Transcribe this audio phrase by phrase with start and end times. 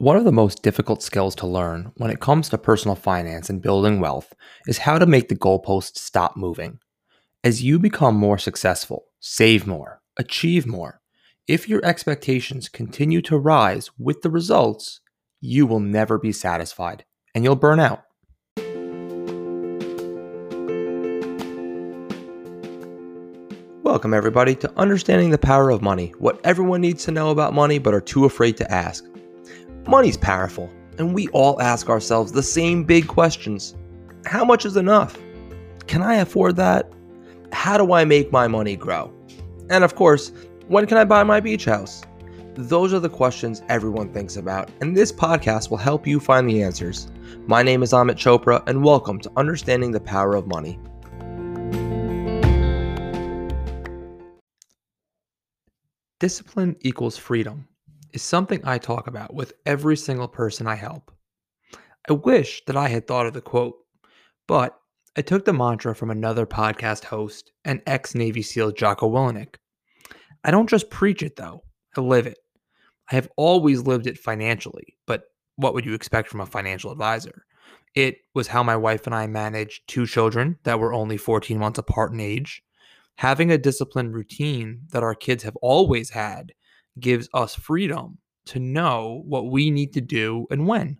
[0.00, 3.60] One of the most difficult skills to learn when it comes to personal finance and
[3.60, 4.32] building wealth
[4.66, 6.78] is how to make the goalposts stop moving.
[7.44, 11.02] As you become more successful, save more, achieve more,
[11.46, 15.00] if your expectations continue to rise with the results,
[15.38, 17.04] you will never be satisfied
[17.34, 18.04] and you'll burn out.
[23.82, 27.78] Welcome, everybody, to Understanding the Power of Money what everyone needs to know about money
[27.78, 29.04] but are too afraid to ask.
[29.86, 33.74] Money's powerful, and we all ask ourselves the same big questions
[34.26, 35.18] How much is enough?
[35.86, 36.92] Can I afford that?
[37.52, 39.12] How do I make my money grow?
[39.70, 40.32] And of course,
[40.68, 42.02] when can I buy my beach house?
[42.54, 46.62] Those are the questions everyone thinks about, and this podcast will help you find the
[46.62, 47.08] answers.
[47.46, 50.78] My name is Amit Chopra, and welcome to Understanding the Power of Money.
[56.18, 57.66] Discipline equals freedom
[58.12, 61.10] is something I talk about with every single person I help.
[62.08, 63.76] I wish that I had thought of the quote,
[64.46, 64.78] but
[65.16, 69.56] I took the mantra from another podcast host and ex Navy SEAL Jocko Willink.
[70.44, 71.64] I don't just preach it though,
[71.96, 72.38] I live it.
[73.10, 75.24] I have always lived it financially, but
[75.56, 77.44] what would you expect from a financial advisor?
[77.94, 81.78] It was how my wife and I managed two children that were only 14 months
[81.78, 82.62] apart in age.
[83.16, 86.52] Having a disciplined routine that our kids have always had
[87.00, 90.98] gives us freedom to know what we need to do and when.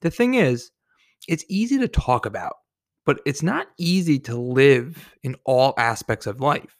[0.00, 0.70] The thing is,
[1.28, 2.54] it's easy to talk about,
[3.06, 6.76] but it's not easy to live in all aspects of life.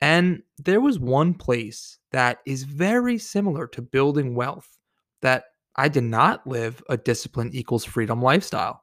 [0.00, 4.78] And there was one place that is very similar to building wealth
[5.22, 5.44] that
[5.76, 8.82] I did not live a discipline equals freedom lifestyle.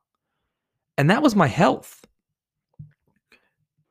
[0.98, 2.04] And that was my health.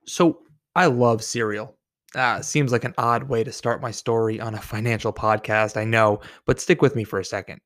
[0.07, 0.43] So
[0.75, 1.76] I love cereal.
[2.17, 5.85] Uh, seems like an odd way to start my story on a financial podcast, I
[5.85, 7.61] know, but stick with me for a second.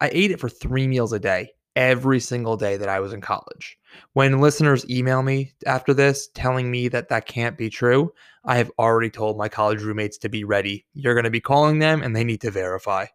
[0.00, 3.20] I ate it for three meals a day, every single day that I was in
[3.20, 3.78] college.
[4.14, 8.10] When listeners email me after this telling me that that can't be true,
[8.46, 10.86] I have already told my college roommates to be ready.
[10.94, 13.06] You're going to be calling them and they need to verify.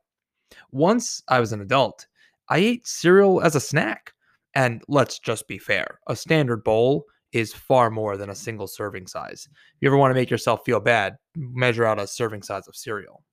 [0.72, 2.06] Once I was an adult,
[2.48, 4.14] I ate cereal as a snack.
[4.54, 9.08] And let's just be fair a standard bowl is far more than a single serving
[9.08, 9.48] size.
[9.52, 12.76] If you ever want to make yourself feel bad, measure out a serving size of
[12.76, 13.24] cereal.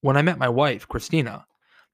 [0.00, 1.46] When I met my wife, Christina,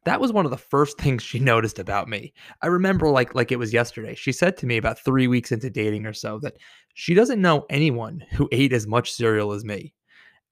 [0.05, 2.33] that was one of the first things she noticed about me.
[2.63, 4.15] I remember like like it was yesterday.
[4.15, 6.57] She said to me about 3 weeks into dating or so that
[6.95, 9.95] she doesn't know anyone who ate as much cereal as me.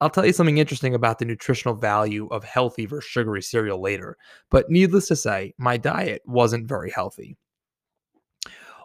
[0.01, 4.15] I'll tell you something interesting about the nutritional value of healthy versus sugary cereal later,
[4.49, 7.35] but needless to say, my diet wasn't very healthy.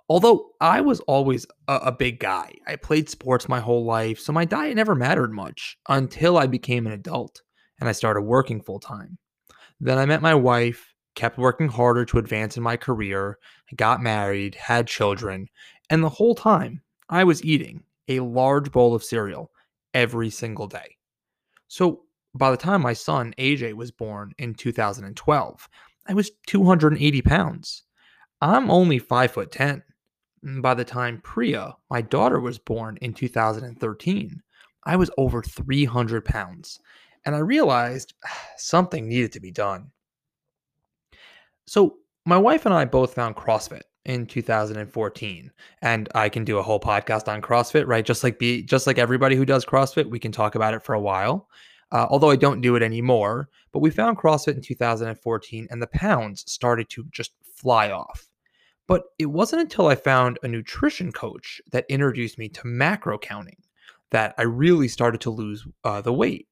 [0.09, 4.33] Although I was always a, a, big guy, I played sports my whole life, so
[4.35, 7.41] my diet never mattered much until I became an adult
[7.81, 9.17] and I started working full time.
[9.81, 13.39] Then I met my wife, kept working harder to advance in my career,
[13.77, 15.49] got married, had children,
[15.89, 19.51] and the whole time I was eating a large bowl of cereal
[19.95, 20.97] every single day.
[21.69, 22.03] So
[22.35, 25.69] by the time my son AJ was born in 2012,
[26.07, 27.85] I was 280 pounds.
[28.43, 29.83] I'm only five foot 10
[30.61, 34.43] by the time Priya, my daughter, was born in 2013,
[34.85, 36.81] I was over 300 pounds.
[37.25, 38.15] And I realized
[38.57, 39.91] something needed to be done.
[41.67, 41.97] So,
[42.27, 45.51] my wife and I both found CrossFit in 2014
[45.81, 48.99] and i can do a whole podcast on crossfit right just like be just like
[48.99, 51.49] everybody who does crossfit we can talk about it for a while
[51.93, 55.87] uh, although i don't do it anymore but we found crossfit in 2014 and the
[55.87, 58.29] pounds started to just fly off
[58.87, 63.57] but it wasn't until I found a nutrition coach that introduced me to macro counting
[64.11, 66.47] that I really started to lose uh, the weight.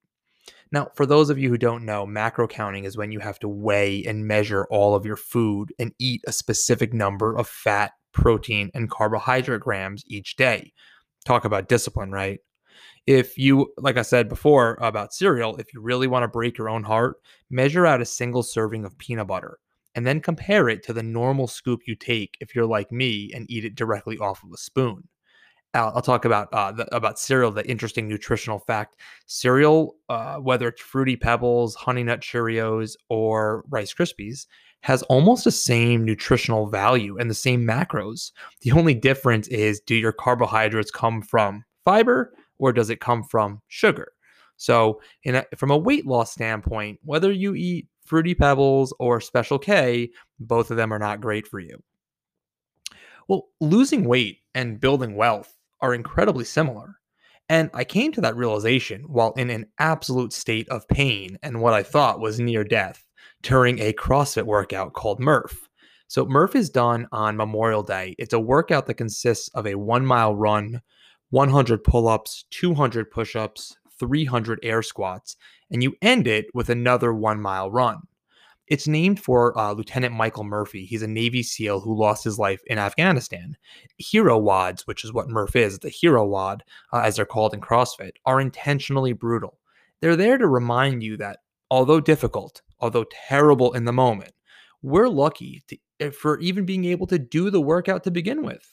[0.72, 3.48] Now, for those of you who don't know, macro counting is when you have to
[3.48, 8.70] weigh and measure all of your food and eat a specific number of fat, protein,
[8.72, 10.72] and carbohydrate grams each day.
[11.26, 12.40] Talk about discipline, right?
[13.06, 16.70] If you, like I said before about cereal, if you really want to break your
[16.70, 17.16] own heart,
[17.50, 19.58] measure out a single serving of peanut butter
[19.94, 23.50] and then compare it to the normal scoop you take if you're like me and
[23.50, 25.08] eat it directly off of a spoon.
[25.74, 27.50] I'll, I'll talk about uh, the, about cereal.
[27.50, 28.96] The interesting nutritional fact:
[29.26, 34.46] cereal, uh, whether it's Fruity Pebbles, Honey Nut Cheerios, or Rice Krispies,
[34.82, 38.32] has almost the same nutritional value and the same macros.
[38.60, 43.60] The only difference is: do your carbohydrates come from fiber or does it come from
[43.68, 44.12] sugar?
[44.56, 50.10] So, a, from a weight loss standpoint, whether you eat Fruity Pebbles or Special K,
[50.38, 51.82] both of them are not great for you.
[53.26, 56.96] Well, losing weight and building wealth are incredibly similar.
[57.48, 61.72] And I came to that realization while in an absolute state of pain and what
[61.72, 63.02] I thought was near death
[63.40, 65.66] during a CrossFit workout called Murph.
[66.06, 68.14] So, Murph is done on Memorial Day.
[68.18, 70.82] It's a workout that consists of a one mile run,
[71.30, 75.36] 100 pull ups, 200 push ups, 300 air squats,
[75.72, 78.02] and you end it with another one mile run.
[78.68, 80.84] It's named for uh, Lieutenant Michael Murphy.
[80.84, 83.56] He's a Navy SEAL who lost his life in Afghanistan.
[83.98, 87.60] Hero WODs, which is what Murph is, the Hero WOD, uh, as they're called in
[87.60, 89.58] CrossFit, are intentionally brutal.
[90.00, 91.40] They're there to remind you that,
[91.70, 94.32] although difficult, although terrible in the moment,
[94.82, 98.72] we're lucky to, eh, for even being able to do the workout to begin with.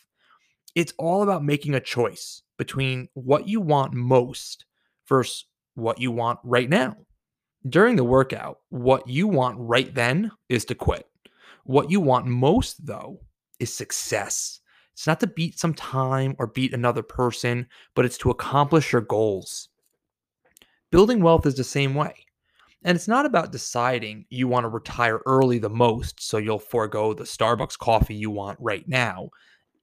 [0.76, 4.66] It's all about making a choice between what you want most
[5.08, 5.46] versus
[5.80, 6.96] what you want right now.
[7.68, 11.08] During the workout, what you want right then is to quit.
[11.64, 13.20] What you want most, though,
[13.60, 14.62] is success.
[14.94, 19.02] It's not to beat some time or beat another person, but it's to accomplish your
[19.02, 19.70] goals.
[20.92, 22.26] Building wealth is the same way.
[22.84, 27.14] And it's not about deciding you want to retire early the most, so you'll forego
[27.14, 29.30] the Starbucks coffee you want right now.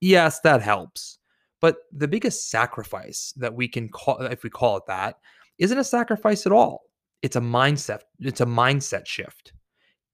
[0.01, 1.19] Yes, that helps.
[1.61, 5.17] But the biggest sacrifice that we can call, if we call it that,
[5.59, 6.83] isn't a sacrifice at all.
[7.23, 9.53] It's a mindset, it's a mindset shift.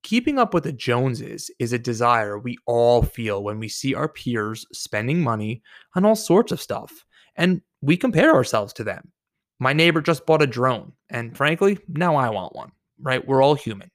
[0.02, 4.08] Keeping up with the Joneses is a desire we all feel when we see our
[4.08, 5.62] peers spending money
[5.94, 7.04] on all sorts of stuff,
[7.36, 9.12] and we compare ourselves to them.
[9.60, 13.26] My neighbor just bought a drone, and frankly, now I want one, right?
[13.26, 13.90] We're all human.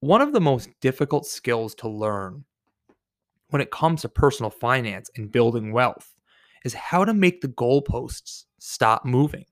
[0.00, 2.44] One of the most difficult skills to learn
[3.50, 6.12] when it comes to personal finance and building wealth
[6.64, 9.44] is how to make the goalposts stop moving.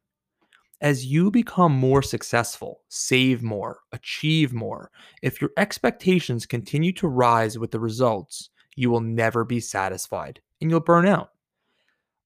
[0.81, 4.91] As you become more successful, save more, achieve more,
[5.23, 10.71] if your expectations continue to rise with the results, you will never be satisfied and
[10.71, 11.31] you'll burn out.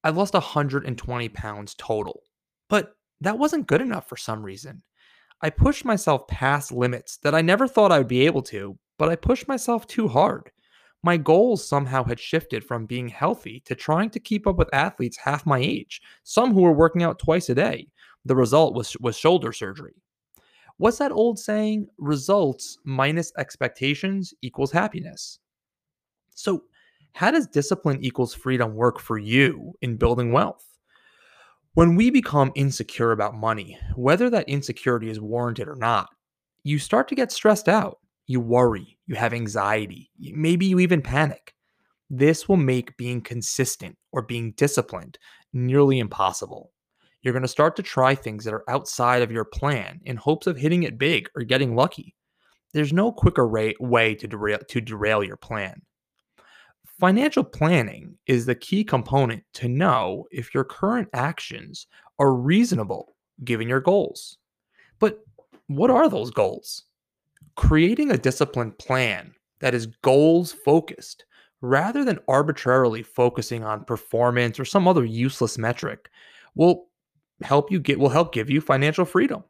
[0.02, 2.23] I lost 120 pounds total,
[2.69, 4.82] but that wasn't good enough for some reason.
[5.43, 9.08] I pushed myself past limits that I never thought I would be able to, but
[9.08, 10.50] I pushed myself too hard.
[11.03, 15.17] My goals somehow had shifted from being healthy to trying to keep up with athletes
[15.17, 17.88] half my age, some who were working out twice a day.
[18.25, 19.94] The result was, was shoulder surgery.
[20.76, 21.88] What's that old saying?
[21.99, 25.38] Results minus expectations equals happiness.
[26.34, 26.64] So,
[27.12, 30.64] how does discipline equals freedom work for you in building wealth?
[31.75, 36.08] When we become insecure about money, whether that insecurity is warranted or not,
[36.62, 37.99] you start to get stressed out.
[38.26, 41.55] You worry, you have anxiety, maybe you even panic.
[42.08, 45.19] This will make being consistent or being disciplined
[45.52, 46.72] nearly impossible.
[47.22, 50.46] You're going to start to try things that are outside of your plan in hopes
[50.46, 52.14] of hitting it big or getting lucky.
[52.72, 55.82] There's no quicker way to derail, to derail your plan.
[56.99, 61.87] Financial planning is the key component to know if your current actions
[62.19, 64.38] are reasonable given your goals.
[64.99, 65.25] But
[65.67, 66.84] what are those goals?
[67.56, 71.25] Creating a disciplined plan that is goals focused
[71.62, 76.11] rather than arbitrarily focusing on performance or some other useless metric
[76.55, 76.90] will
[77.43, 79.45] help you get will help give you financial freedom.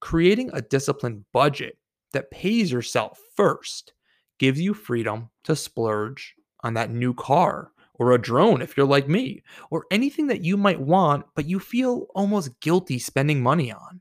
[0.00, 1.76] Creating a disciplined budget
[2.12, 3.92] that pays yourself first
[4.38, 9.08] gives you freedom to splurge on that new car or a drone if you're like
[9.08, 14.00] me, or anything that you might want but you feel almost guilty spending money on.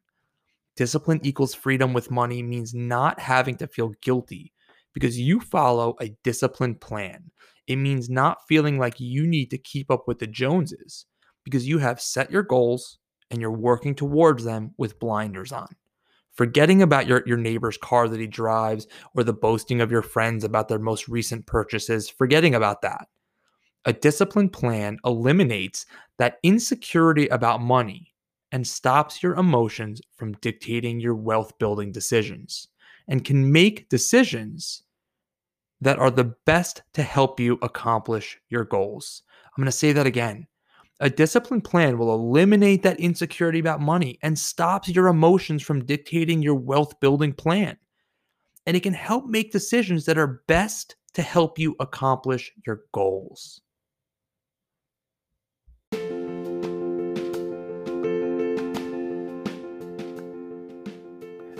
[0.77, 4.53] Discipline equals freedom with money means not having to feel guilty
[4.93, 7.29] because you follow a disciplined plan.
[7.67, 11.05] It means not feeling like you need to keep up with the Joneses
[11.49, 12.99] because you have set your goals
[13.31, 15.67] and you're working towards them with blinders on.
[16.33, 20.43] Forgetting about your, your neighbor's car that he drives or the boasting of your friends
[20.43, 23.07] about their most recent purchases, forgetting about that.
[23.85, 25.85] A disciplined plan eliminates
[26.17, 28.13] that insecurity about money
[28.51, 32.67] and stops your emotions from dictating your wealth building decisions
[33.07, 34.83] and can make decisions
[35.81, 39.23] that are the best to help you accomplish your goals.
[39.45, 40.47] I'm going to say that again.
[41.01, 46.41] A disciplined plan will eliminate that insecurity about money and stops your emotions from dictating
[46.41, 47.77] your wealth building plan.
[48.65, 53.61] And it can help make decisions that are best to help you accomplish your goals.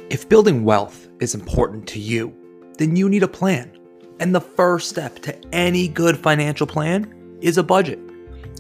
[0.10, 2.36] If building wealth is important to you,
[2.78, 3.72] then you need a plan.
[4.20, 8.09] And the first step to any good financial plan is a budget.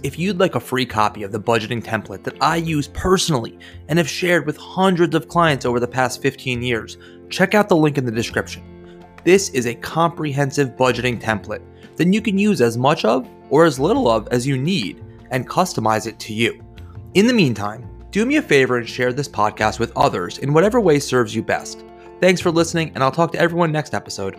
[0.01, 3.99] If you'd like a free copy of the budgeting template that I use personally and
[3.99, 6.97] have shared with hundreds of clients over the past 15 years,
[7.29, 8.63] check out the link in the description.
[9.25, 11.63] This is a comprehensive budgeting template
[11.97, 15.49] that you can use as much of or as little of as you need and
[15.49, 16.63] customize it to you.
[17.13, 20.79] In the meantime, do me a favor and share this podcast with others in whatever
[20.79, 21.83] way serves you best.
[22.21, 24.37] Thanks for listening, and I'll talk to everyone next episode.